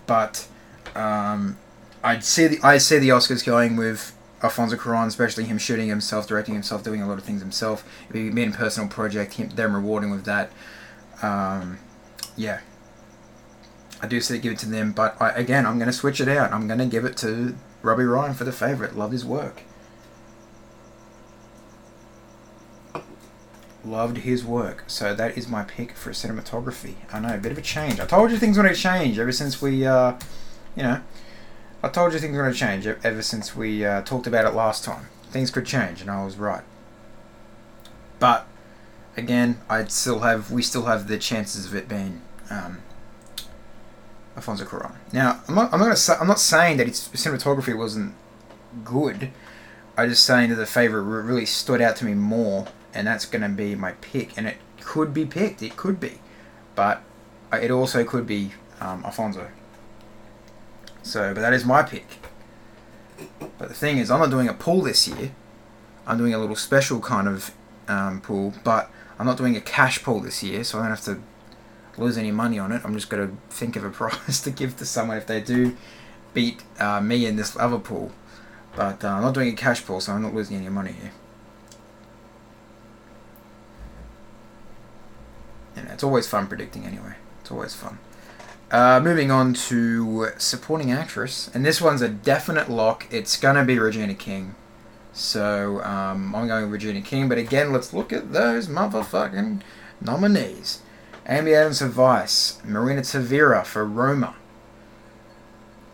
[0.06, 0.46] But
[0.94, 1.56] um,
[2.06, 6.28] I'd see the I see the Oscars going with Alfonso Cuarón, especially him shooting himself,
[6.28, 7.84] directing himself, doing a lot of things himself.
[8.08, 10.52] It'd be a personal project, him, them rewarding with that.
[11.20, 11.80] Um,
[12.36, 12.60] yeah,
[14.00, 16.28] I do say give it to them, but I, again, I'm going to switch it
[16.28, 16.52] out.
[16.52, 18.96] I'm going to give it to Robbie Ryan for the favorite.
[18.96, 19.62] Loved his work.
[23.84, 24.84] Loved his work.
[24.86, 26.94] So that is my pick for cinematography.
[27.12, 27.98] I know, a bit of a change.
[27.98, 30.12] I told you things were going to change ever since we, uh,
[30.76, 31.00] you know,
[31.86, 34.56] I told you things were going to change ever since we uh, talked about it
[34.56, 35.06] last time.
[35.30, 36.64] Things could change, and I was right.
[38.18, 38.44] But
[39.16, 42.82] again, I'd still have we still have the chances of it being um,
[44.34, 44.96] Alfonso Cuarón.
[45.12, 48.14] Now, I'm not I'm not, say, I'm not saying that its cinematography wasn't
[48.82, 49.30] good.
[49.96, 53.42] I'm just saying that the favorite really stood out to me more, and that's going
[53.42, 54.36] to be my pick.
[54.36, 55.62] And it could be picked.
[55.62, 56.18] It could be,
[56.74, 57.02] but
[57.52, 59.50] it also could be um, Alfonso.
[61.06, 62.18] So, but that is my pick.
[63.58, 65.30] But the thing is, I'm not doing a pool this year.
[66.04, 67.54] I'm doing a little special kind of
[67.86, 71.04] um, pool, but I'm not doing a cash pool this year, so I don't have
[71.04, 71.22] to
[71.96, 72.82] lose any money on it.
[72.84, 75.76] I'm just going to think of a prize to give to someone if they do
[76.34, 78.10] beat uh, me in this other pool.
[78.74, 81.12] But uh, I'm not doing a cash pool, so I'm not losing any money here.
[85.76, 87.14] And it's always fun predicting anyway.
[87.42, 87.98] It's always fun.
[88.70, 93.06] Uh, moving on to supporting actress, and this one's a definite lock.
[93.12, 94.56] It's gonna be Regina King.
[95.12, 99.62] So um, I'm going with Regina King, but again, let's look at those motherfucking
[100.00, 100.82] nominees.
[101.28, 104.34] Amy Adams for Vice, Marina Tavira for Roma,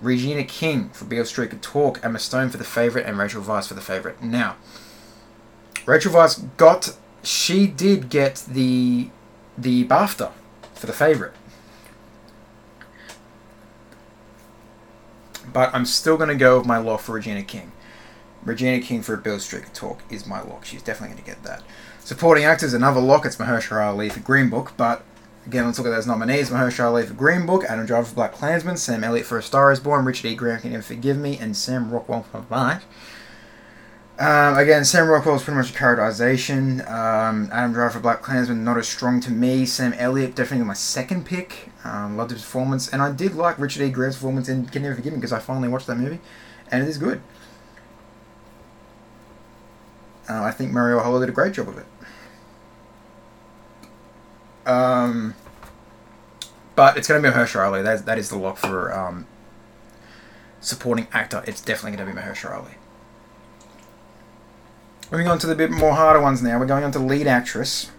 [0.01, 3.69] Regina King for Beale Street Could Talk, Emma Stone for The Favorite, and Rachel Weisz
[3.69, 4.23] for The Favorite.
[4.23, 4.57] Now,
[5.87, 9.11] Rachel Weisz got, she did get the
[9.57, 10.33] the BAFTA
[10.75, 11.35] for The Favorite.
[15.53, 17.73] But I'm still going to go with my lock for Regina King.
[18.45, 20.65] Regina King for Beale Street Could Talk is my lock.
[20.65, 21.63] She's definitely going to get that.
[22.01, 23.25] Supporting actors, another lock.
[23.25, 24.73] It's Mahershala Ali for Green Book.
[24.77, 25.05] But
[25.47, 26.51] again, let's look at those nominees.
[26.51, 29.79] Mahershala Ali for Green Book, Adam Driver for BlacKkKlansman, Sam Elliott for A Star Is
[29.79, 30.35] Born, Richard E.
[30.35, 32.83] Grant Can never Forgive Me, and Sam Rockwell for Vice.
[34.19, 36.83] Um, again, Sam Rockwell is pretty much a characterization.
[36.83, 39.65] Um, Adam Driver for BlacKkKlansman, not as strong to me.
[39.65, 41.71] Sam Elliott, definitely my second pick.
[41.83, 43.91] Um, loved his performance, and I did like Richard E.
[43.91, 46.21] Grant's performance in Can Never Forgive Me because I finally watched that movie,
[46.71, 47.21] and it is good.
[50.29, 51.87] Uh, I think Marielle Heller did a great job of it.
[54.67, 55.35] Um,
[56.77, 57.83] but it's going to be Mahershala Ali.
[57.83, 59.27] That, that is the lock for um,
[60.61, 61.43] supporting actor.
[61.47, 62.75] It's definitely going to be Mahershala Ali.
[65.13, 66.59] Moving on to the bit more harder ones now.
[66.59, 67.91] We're going on to lead actress.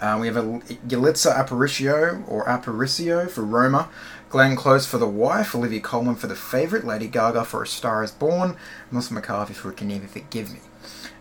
[0.00, 0.42] Uh, we have a
[0.86, 3.88] Yalitza Aparicio or Aparicio for Roma,
[4.28, 8.04] Glenn Close for The Wife, Olivia Colman for The Favourite, Lady Gaga for A Star
[8.04, 8.56] Is Born,
[8.92, 10.60] Melissa McCarthy for Can Never Forgive Me.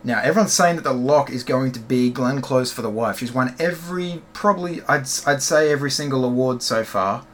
[0.04, 3.18] Now, everyone's saying that the lock is going to be Glenn Close for The Wife.
[3.18, 7.26] She's won every, probably, I'd, I'd say every single award so far.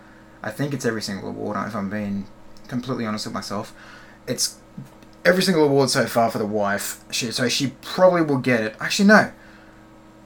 [0.42, 2.26] I think it's every single award, if I'm being
[2.70, 3.76] completely honest with myself.
[4.28, 4.60] It's
[5.26, 7.04] every single award so far for The Wife.
[7.12, 8.76] She, so she probably will get it.
[8.80, 9.32] Actually, no.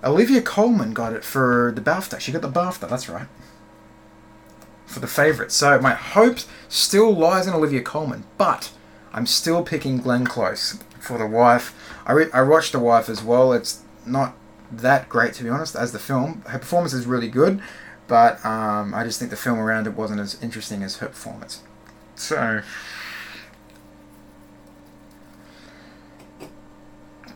[0.03, 2.19] Olivia Colman got it for the BAFTA.
[2.19, 3.27] She got the BAFTA, that's right.
[4.85, 5.51] For the favourite.
[5.51, 8.71] So my hope still lies in Olivia Colman, but
[9.13, 11.73] I'm still picking Glenn Close for The Wife.
[12.05, 13.53] I, re- I watched The Wife as well.
[13.53, 14.35] It's not
[14.71, 16.43] that great, to be honest, as the film.
[16.47, 17.61] Her performance is really good,
[18.07, 21.61] but um, I just think the film around it wasn't as interesting as her performance.
[22.15, 22.61] So.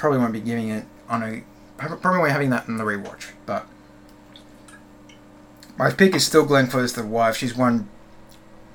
[0.04, 1.44] Probably won't be giving it on a
[1.78, 3.66] probably won't having that in the rewatch, but
[5.78, 7.38] my pick is still Glenn Close, the wife.
[7.38, 7.88] She's won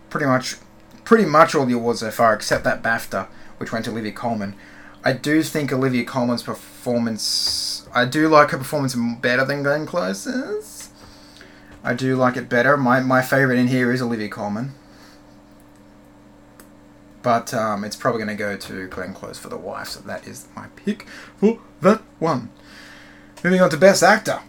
[0.09, 0.57] pretty much
[1.05, 3.27] pretty much all the awards so far, except that BAFTA,
[3.59, 4.55] which went to Olivia Colman.
[5.05, 7.87] I do think Olivia Colman's performance.
[7.93, 10.89] I do like her performance better than Glenn Close's.
[11.85, 12.79] I do like it better.
[12.79, 14.73] My my favorite in here is Olivia Colman.
[17.23, 20.27] But um, it's probably going to go to Glenn Close for the wife, so that
[20.27, 22.51] is my pick for that one.
[23.43, 24.41] Moving on to Best Actor.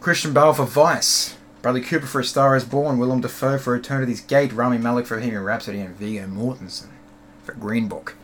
[0.00, 1.36] Christian Bale for Vice.
[1.62, 2.98] Bradley Cooper for A Star Is Born.
[2.98, 4.52] Willem Dafoe for Eternity's Gate.
[4.52, 5.80] Rami Malek for Bohemian Rhapsody.
[5.80, 6.88] And Viggo Mortensen
[7.44, 8.16] for Green Book.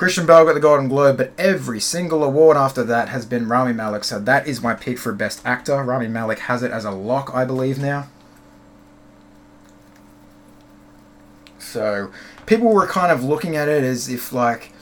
[0.00, 3.74] Christian Bale got the Golden Globe, but every single award after that has been Rami
[3.74, 5.84] Malek, so that is my pick for Best Actor.
[5.84, 8.08] Rami Malek has it as a lock, I believe, now.
[11.70, 12.10] So,
[12.46, 14.72] people were kind of looking at it as if, like,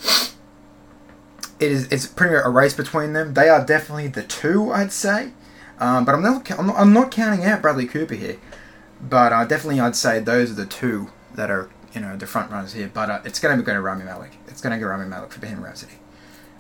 [1.61, 3.35] it is it's pretty much a race between them.
[3.35, 5.33] They are definitely the two, I'd say.
[5.81, 8.39] Um, but I'm not, I'm not, I'm not counting out Bradley Cooper here.
[9.01, 12.51] But uh, definitely, I'd say those are the two that are you know the front
[12.51, 12.91] runners here.
[12.93, 14.33] But uh, it's going to be going to Rami Malek.
[14.49, 15.95] It's going to go Rami Malek for Bohemian Rhapsody.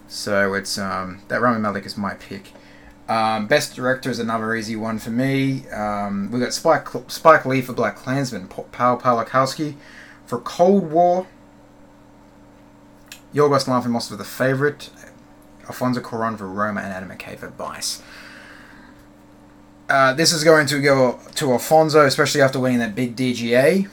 [0.07, 2.53] So it's um, that Rami Malek is my pick.
[3.09, 5.67] Um, best director is another easy one for me.
[5.69, 9.75] Um, we got Spike Spike Lee for BlacKkKlansman, Paul Pawlikowski
[10.29, 11.27] for Cold War,
[13.35, 14.91] Yorgos Lanthimos for The Favourite,
[15.64, 18.03] Alfonso Cuarón for Roma, and Adam McKay for Vice.
[19.88, 23.88] Uh, this is going to go to Alfonso, especially after winning that big DGA.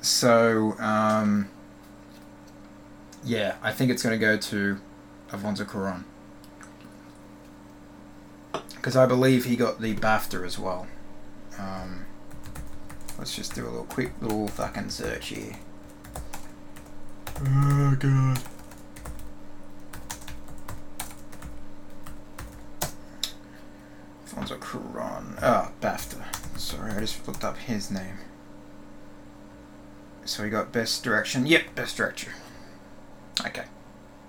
[0.00, 1.50] So, um,
[3.22, 4.80] yeah, I think it's going to go to
[5.30, 6.04] Alfonso Cuarón.
[8.76, 10.86] Because I believe he got the BAFTA as well.
[11.58, 12.06] Um,
[13.18, 15.56] let's just do a little quick little fucking search here.
[17.40, 18.38] Oh god.
[24.26, 25.38] Alfonso Cuarón.
[25.40, 26.58] Ah, oh, BAFTA.
[26.58, 28.18] Sorry, I just looked up his name.
[30.24, 31.46] So we got Best Direction.
[31.46, 32.32] Yep, Best Director.
[33.40, 33.64] Okay.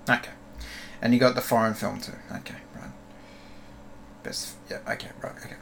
[0.10, 0.32] Okay.
[1.02, 2.14] And you got the foreign film too.
[2.32, 2.92] Okay, right.
[4.24, 4.56] Best.
[4.70, 5.56] Yeah, okay, right, okay.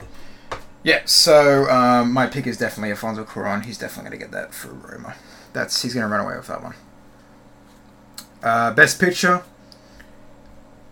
[0.83, 3.63] Yeah, so um, my pick is definitely Alfonso Cuarón.
[3.63, 5.15] He's definitely going to get that for Roma.
[5.53, 6.75] That's He's going to run away with that one.
[8.43, 9.43] Uh, Best Picture.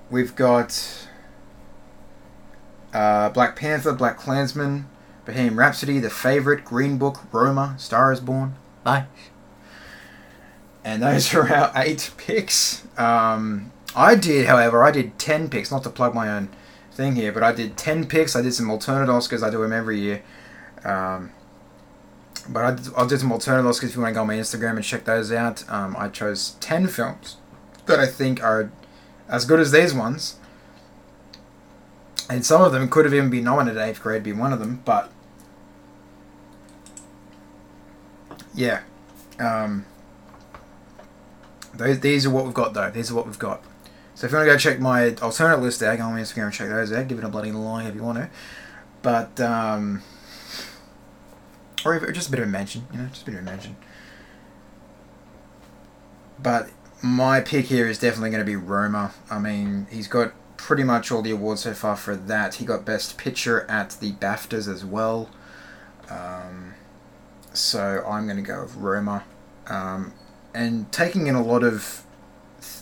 [0.10, 1.08] We've got
[2.94, 4.86] uh, Black Panther, BlacKkKlansman,
[5.26, 8.56] Bohemian Rhapsody, The Favorite, Green Book, Roma, Star is Born.
[8.84, 9.06] Bye.
[10.86, 12.88] And those are our eight picks.
[12.98, 15.70] Um, I did, however, I did ten picks.
[15.70, 16.50] Not to plug my own
[17.02, 18.36] thing here, but I did ten picks.
[18.36, 19.44] I did some alternate Oscars.
[19.44, 20.22] I do them every year.
[20.84, 21.32] Um,
[22.48, 24.36] but I did, I'll do some alternate Oscars if you want to go on my
[24.36, 25.70] Instagram and check those out.
[25.70, 27.38] Um, I chose ten films
[27.88, 28.72] that I think are
[29.28, 30.38] as good as these ones.
[32.30, 34.82] And some of them could have even been nominated eighth grade, be one of them,
[34.86, 35.12] but
[38.54, 38.84] yeah.
[39.40, 39.86] Um,
[41.74, 42.90] those, these are what we've got though.
[42.90, 43.64] These are what we've got.
[44.22, 46.44] So if you want to go check my alternate list out, go on my Instagram
[46.44, 47.08] and check those out.
[47.08, 48.30] Give it a bloody line if you want to.
[49.02, 50.04] But um,
[51.84, 53.78] or just a bit of a mention, you know, just a bit of a mention.
[56.38, 56.70] But
[57.02, 59.12] my pick here is definitely going to be Roma.
[59.32, 62.54] I mean, he's got pretty much all the awards so far for that.
[62.54, 65.32] He got Best Picture at the BAFTAs as well.
[66.12, 66.76] Um,
[67.54, 69.24] so I'm going to go with Roma.
[69.66, 70.14] Um,
[70.54, 72.04] and taking in a lot of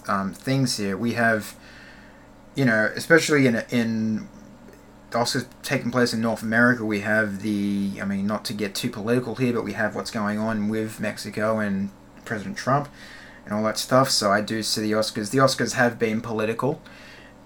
[0.10, 1.56] um, things here, we have,
[2.56, 4.28] you know, especially in in
[5.16, 8.90] also taking place in North America, we have the, I mean, not to get too
[8.90, 11.90] political here, but we have what's going on with Mexico and
[12.26, 12.90] President Trump
[13.46, 14.10] and all that stuff.
[14.10, 15.32] So I do see the Oscars.
[15.32, 16.82] The Oscars have been political,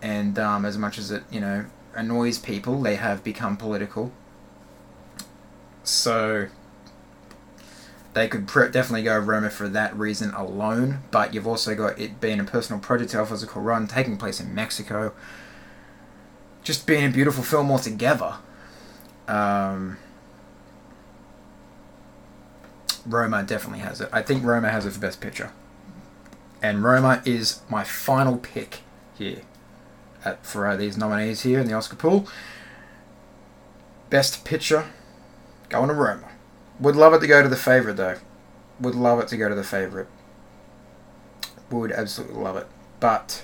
[0.01, 4.11] and um, as much as it you know annoys people, they have become political.
[5.83, 6.47] So
[8.13, 10.99] they could pre- definitely go Roma for that reason alone.
[11.11, 14.53] But you've also got it being a personal project, a physical run, taking place in
[14.53, 15.13] Mexico.
[16.63, 18.35] Just being a beautiful film altogether.
[19.27, 19.97] Um,
[23.05, 24.09] Roma definitely has it.
[24.13, 25.51] I think Roma has it for Best Picture.
[26.61, 28.81] And Roma is my final pick
[29.17, 29.41] here
[30.23, 32.27] at, for uh, these nominees here in the Oscar pool.
[34.09, 34.85] Best Picture,
[35.69, 36.29] going to Roma.
[36.79, 38.17] Would love it to go to the favourite though.
[38.79, 40.07] Would love it to go to the favourite.
[41.69, 42.67] Would absolutely love it.
[42.99, 43.43] But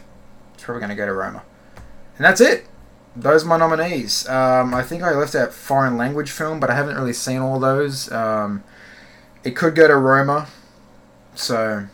[0.54, 1.44] it's probably going to go to Roma.
[2.18, 2.66] And that's it.
[3.16, 4.28] Those are my nominees.
[4.28, 7.60] Um, I think I left out foreign language film, but I haven't really seen all
[7.60, 8.12] those.
[8.12, 8.64] Um,
[9.44, 10.48] it could go to Roma,
[11.34, 11.88] so,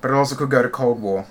[0.00, 1.26] but it also could go to Cold War.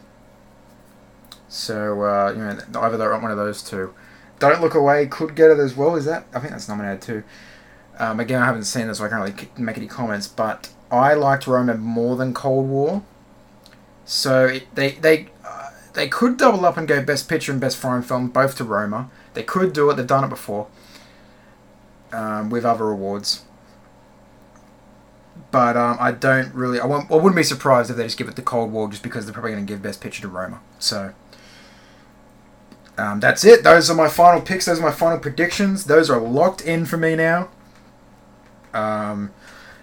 [1.48, 3.94] So uh, you know, either one of those two.
[4.40, 5.96] Don't Look Away could get it as well.
[5.96, 6.26] Is that?
[6.34, 7.24] I think that's nominated too.
[8.00, 10.28] Um, again, I haven't seen this, so I can't really make any comments.
[10.28, 13.04] But I liked Roma more than Cold War.
[14.06, 17.78] So it, they they uh, they could double up and go Best Picture and Best
[17.78, 19.10] Foreign Film both to Roma.
[19.34, 19.96] They could do it.
[19.96, 20.68] They've done it before
[22.12, 23.44] um, with other awards.
[25.52, 26.80] But um, I don't really.
[26.80, 29.04] I, won't, I wouldn't be surprised if they just give it to Cold War just
[29.04, 30.62] because they're probably going to give Best Picture to Roma.
[30.80, 31.14] So
[32.98, 33.64] um, that's it.
[33.64, 34.66] Those are my final picks.
[34.66, 35.86] Those are my final predictions.
[35.86, 37.50] Those are locked in for me now.
[38.74, 39.32] Um,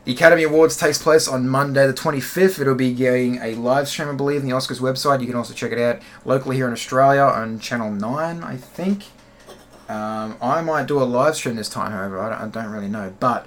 [0.04, 2.58] the Academy Awards takes place on Monday the 25th.
[2.58, 5.20] It'll be getting a live stream, I believe, in the Oscars website.
[5.20, 9.04] You can also check it out locally here in Australia on Channel 9, I think.
[9.88, 12.18] Um, I might do a live stream this time, however.
[12.18, 13.12] I don't, I don't really know.
[13.20, 13.46] But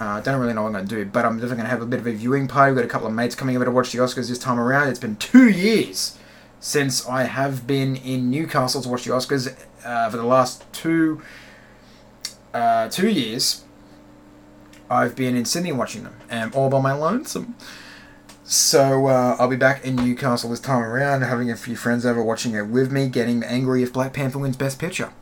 [0.00, 1.04] uh, I uh, don't really know what I'm going to do.
[1.04, 2.72] But I'm definitely going to have a bit of a viewing party.
[2.72, 4.88] We've got a couple of mates coming over to watch the Oscars this time around.
[4.88, 6.16] It's been two years
[6.60, 9.54] since I have been in Newcastle to watch the Oscars
[9.84, 11.20] uh, for the last two
[12.54, 13.64] uh, two years.
[14.90, 17.54] I've been in Sydney watching them, and all by my lonesome.
[18.44, 22.22] So uh, I'll be back in Newcastle this time around, having a few friends over
[22.22, 25.12] watching it with me, getting angry if Black Panther wins Best Picture.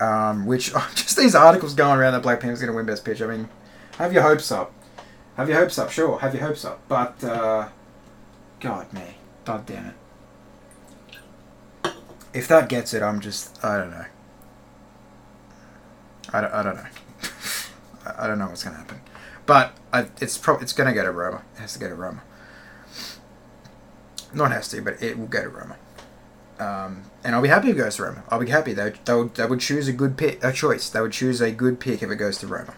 [0.00, 3.30] Um, which just these articles going around that Black Panther's going to win Best Picture.
[3.30, 3.48] I mean,
[3.96, 4.72] have your hopes up.
[5.36, 6.18] Have your hopes up, sure.
[6.18, 7.68] Have your hopes up, but uh,
[8.60, 9.94] God me, God damn it
[12.32, 14.04] if that gets it, I'm just I don't know.
[16.32, 16.86] I don't, I don't know.
[18.18, 19.00] I don't know what's gonna happen,
[19.46, 21.42] but I, it's probably it's gonna go to Roma.
[21.56, 22.22] It has to go to Roma.
[24.32, 25.76] Not has to, but it will go to Roma.
[26.58, 28.22] Um, and I'll be happy if it goes to Roma.
[28.28, 28.72] I'll be happy.
[28.74, 30.88] They, they, would, they would choose a good pick, a choice.
[30.90, 32.74] They would choose a good pick if it goes to Roma.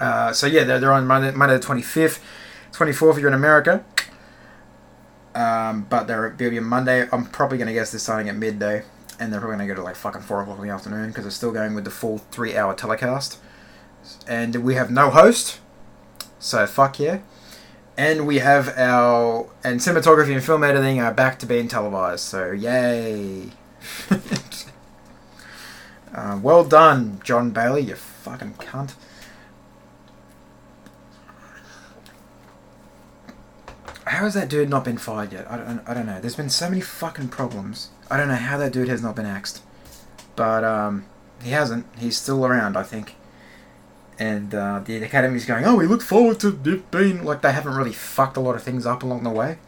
[0.00, 2.20] Uh, so yeah, they're, they're on Monday, Monday the 25th.
[2.72, 3.84] 24th if you're in America.
[5.34, 7.08] Um, but they're it'll be a Monday.
[7.10, 8.82] I'm probably gonna guess they're starting at midday,
[9.18, 11.30] and they're probably gonna go to like fucking four o'clock in the afternoon because they're
[11.30, 13.38] still going with the full three-hour telecast.
[14.26, 15.60] And we have no host,
[16.38, 17.20] so fuck yeah.
[17.96, 22.24] And we have our and cinematography and film editing are back to being televised.
[22.24, 23.50] So yay!
[26.14, 27.82] uh, well done, John Bailey.
[27.82, 28.94] You fucking cunt.
[34.12, 35.50] How has that dude not been fired yet?
[35.50, 36.20] I don't, I don't know.
[36.20, 37.90] There's been so many fucking problems.
[38.12, 39.62] I don't know how that dude has not been axed.
[40.36, 41.06] But um,
[41.42, 41.86] he hasn't.
[41.98, 43.16] He's still around, I think.
[44.18, 47.24] And uh, the Academy's going, oh, we look forward to it being...
[47.24, 49.58] Like, they haven't really fucked a lot of things up along the way.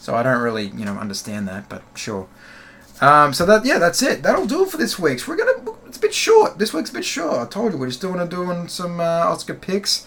[0.00, 2.28] So I don't really, you know, understand that, but sure.
[3.00, 4.22] Um, so that yeah, that's it.
[4.22, 5.26] That'll do it for this week's.
[5.26, 5.72] We're gonna.
[5.86, 6.58] It's a bit short.
[6.58, 7.38] This week's a bit short.
[7.38, 10.06] I told you we're just doing doing some uh, Oscar picks.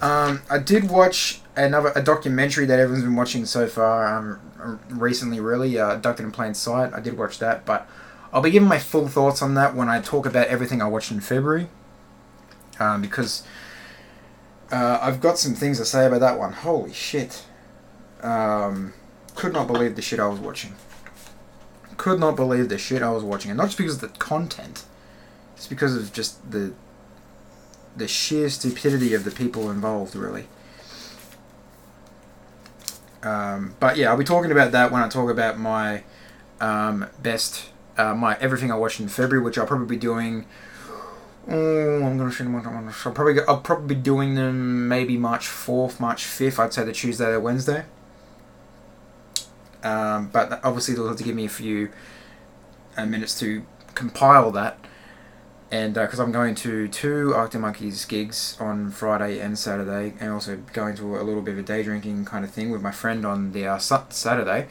[0.00, 4.40] Um, I did watch another a documentary that everyone's been watching so far um,
[4.88, 6.92] recently, really, uh, Abducted in Plain Sight.
[6.92, 7.88] I did watch that, but
[8.32, 11.10] I'll be giving my full thoughts on that when I talk about everything I watched
[11.10, 11.68] in February,
[12.80, 13.44] um, because
[14.72, 16.52] uh, I've got some things to say about that one.
[16.52, 17.44] Holy shit!
[18.22, 18.92] Um,
[19.34, 20.74] could not believe the shit I was watching.
[21.96, 24.84] Could not believe the shit I was watching, and not just because of the content,
[25.56, 26.74] it's because of just the
[27.96, 30.48] the sheer stupidity of the people involved, really.
[33.24, 36.04] Um, but yeah, I'll be talking about that when I talk about my
[36.60, 40.46] um, best, uh, my everything I watched in February, which I'll probably be doing.
[41.48, 42.54] Oh, I'm gonna show them.
[42.56, 46.58] I'll probably I'll probably be doing them maybe March fourth, March fifth.
[46.58, 47.84] I'd say the Tuesday or Wednesday.
[49.82, 51.90] Um, but obviously they'll have to give me a few
[52.96, 53.64] uh, minutes to
[53.94, 54.78] compile that
[55.70, 60.30] and because uh, I'm going to two Arctic Monkeys gigs on Friday and Saturday, and
[60.30, 62.90] also going to a little bit of a day drinking kind of thing with my
[62.92, 64.68] friend on the uh, Saturday.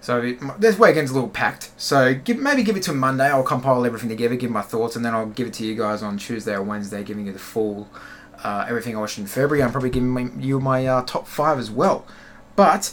[0.00, 1.70] So it- this weekend's a little packed.
[1.76, 3.28] So give, maybe give it to Monday.
[3.28, 6.02] I'll compile everything together, give my thoughts, and then I'll give it to you guys
[6.02, 7.88] on Tuesday or Wednesday, giving you the full
[8.42, 9.62] uh, everything I watched in February.
[9.62, 12.04] I'm probably giving my, you my uh, top five as well.
[12.56, 12.92] But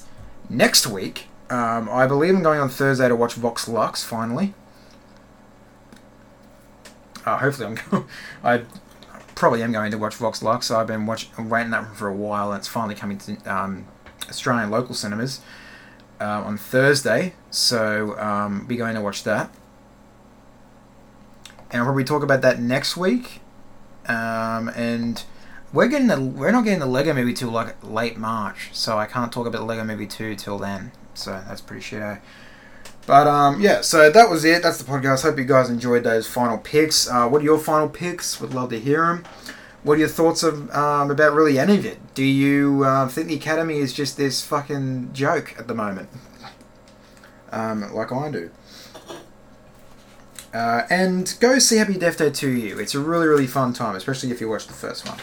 [0.49, 4.53] next week, um, I believe I'm going on Thursday to watch Vox Lux finally.
[7.25, 8.05] Uh, hopefully, I'm going.
[8.43, 8.63] I
[9.35, 10.69] probably am going to watch Vox Lux.
[10.69, 13.85] I've been watching, waiting that for a while, and it's finally coming to um,
[14.27, 15.41] Australian local cinemas
[16.19, 17.33] uh, on Thursday.
[17.49, 19.49] So um, be going to watch that,
[21.71, 23.41] and I'll probably talk about that next week.
[24.07, 25.23] Um, and
[25.71, 29.05] we're getting the we're not getting the Lego Movie till like late March, so I
[29.05, 30.91] can't talk about Lego Movie two till then.
[31.13, 32.19] So that's pretty shit.
[33.09, 34.61] But um, yeah, so that was it.
[34.61, 35.23] That's the podcast.
[35.23, 37.09] Hope you guys enjoyed those final picks.
[37.09, 38.39] Uh, what are your final picks?
[38.39, 39.23] Would love to hear them.
[39.81, 41.97] What are your thoughts of um, about really any of it?
[42.13, 46.07] Do you uh, think the Academy is just this fucking joke at the moment?
[47.51, 48.51] Um, like I do.
[50.53, 52.77] Uh, and go see Happy Death Day 2U.
[52.77, 55.17] It's a really really fun time, especially if you watch the first one.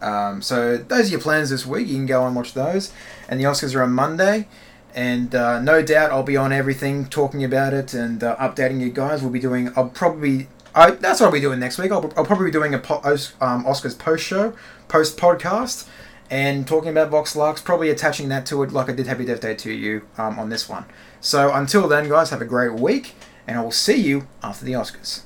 [0.00, 1.86] Um, so those are your plans this week.
[1.86, 2.94] You can go and watch those.
[3.28, 4.48] And the Oscars are on Monday.
[4.94, 8.90] And uh, no doubt I'll be on everything talking about it and uh, updating you
[8.90, 9.22] guys.
[9.22, 9.72] We'll be doing.
[9.76, 10.48] I'll probably.
[10.74, 11.90] I, that's what I'll be doing next week.
[11.90, 13.02] I'll, I'll probably be doing a po-
[13.40, 14.54] um, Oscars post show,
[14.88, 15.88] post podcast,
[16.30, 17.60] and talking about Vox Lux.
[17.60, 20.68] Probably attaching that to it like I did Happy Death Day 2U um, on this
[20.68, 20.84] one.
[21.20, 23.14] So until then, guys, have a great week,
[23.46, 25.22] and I will see you after the Oscars.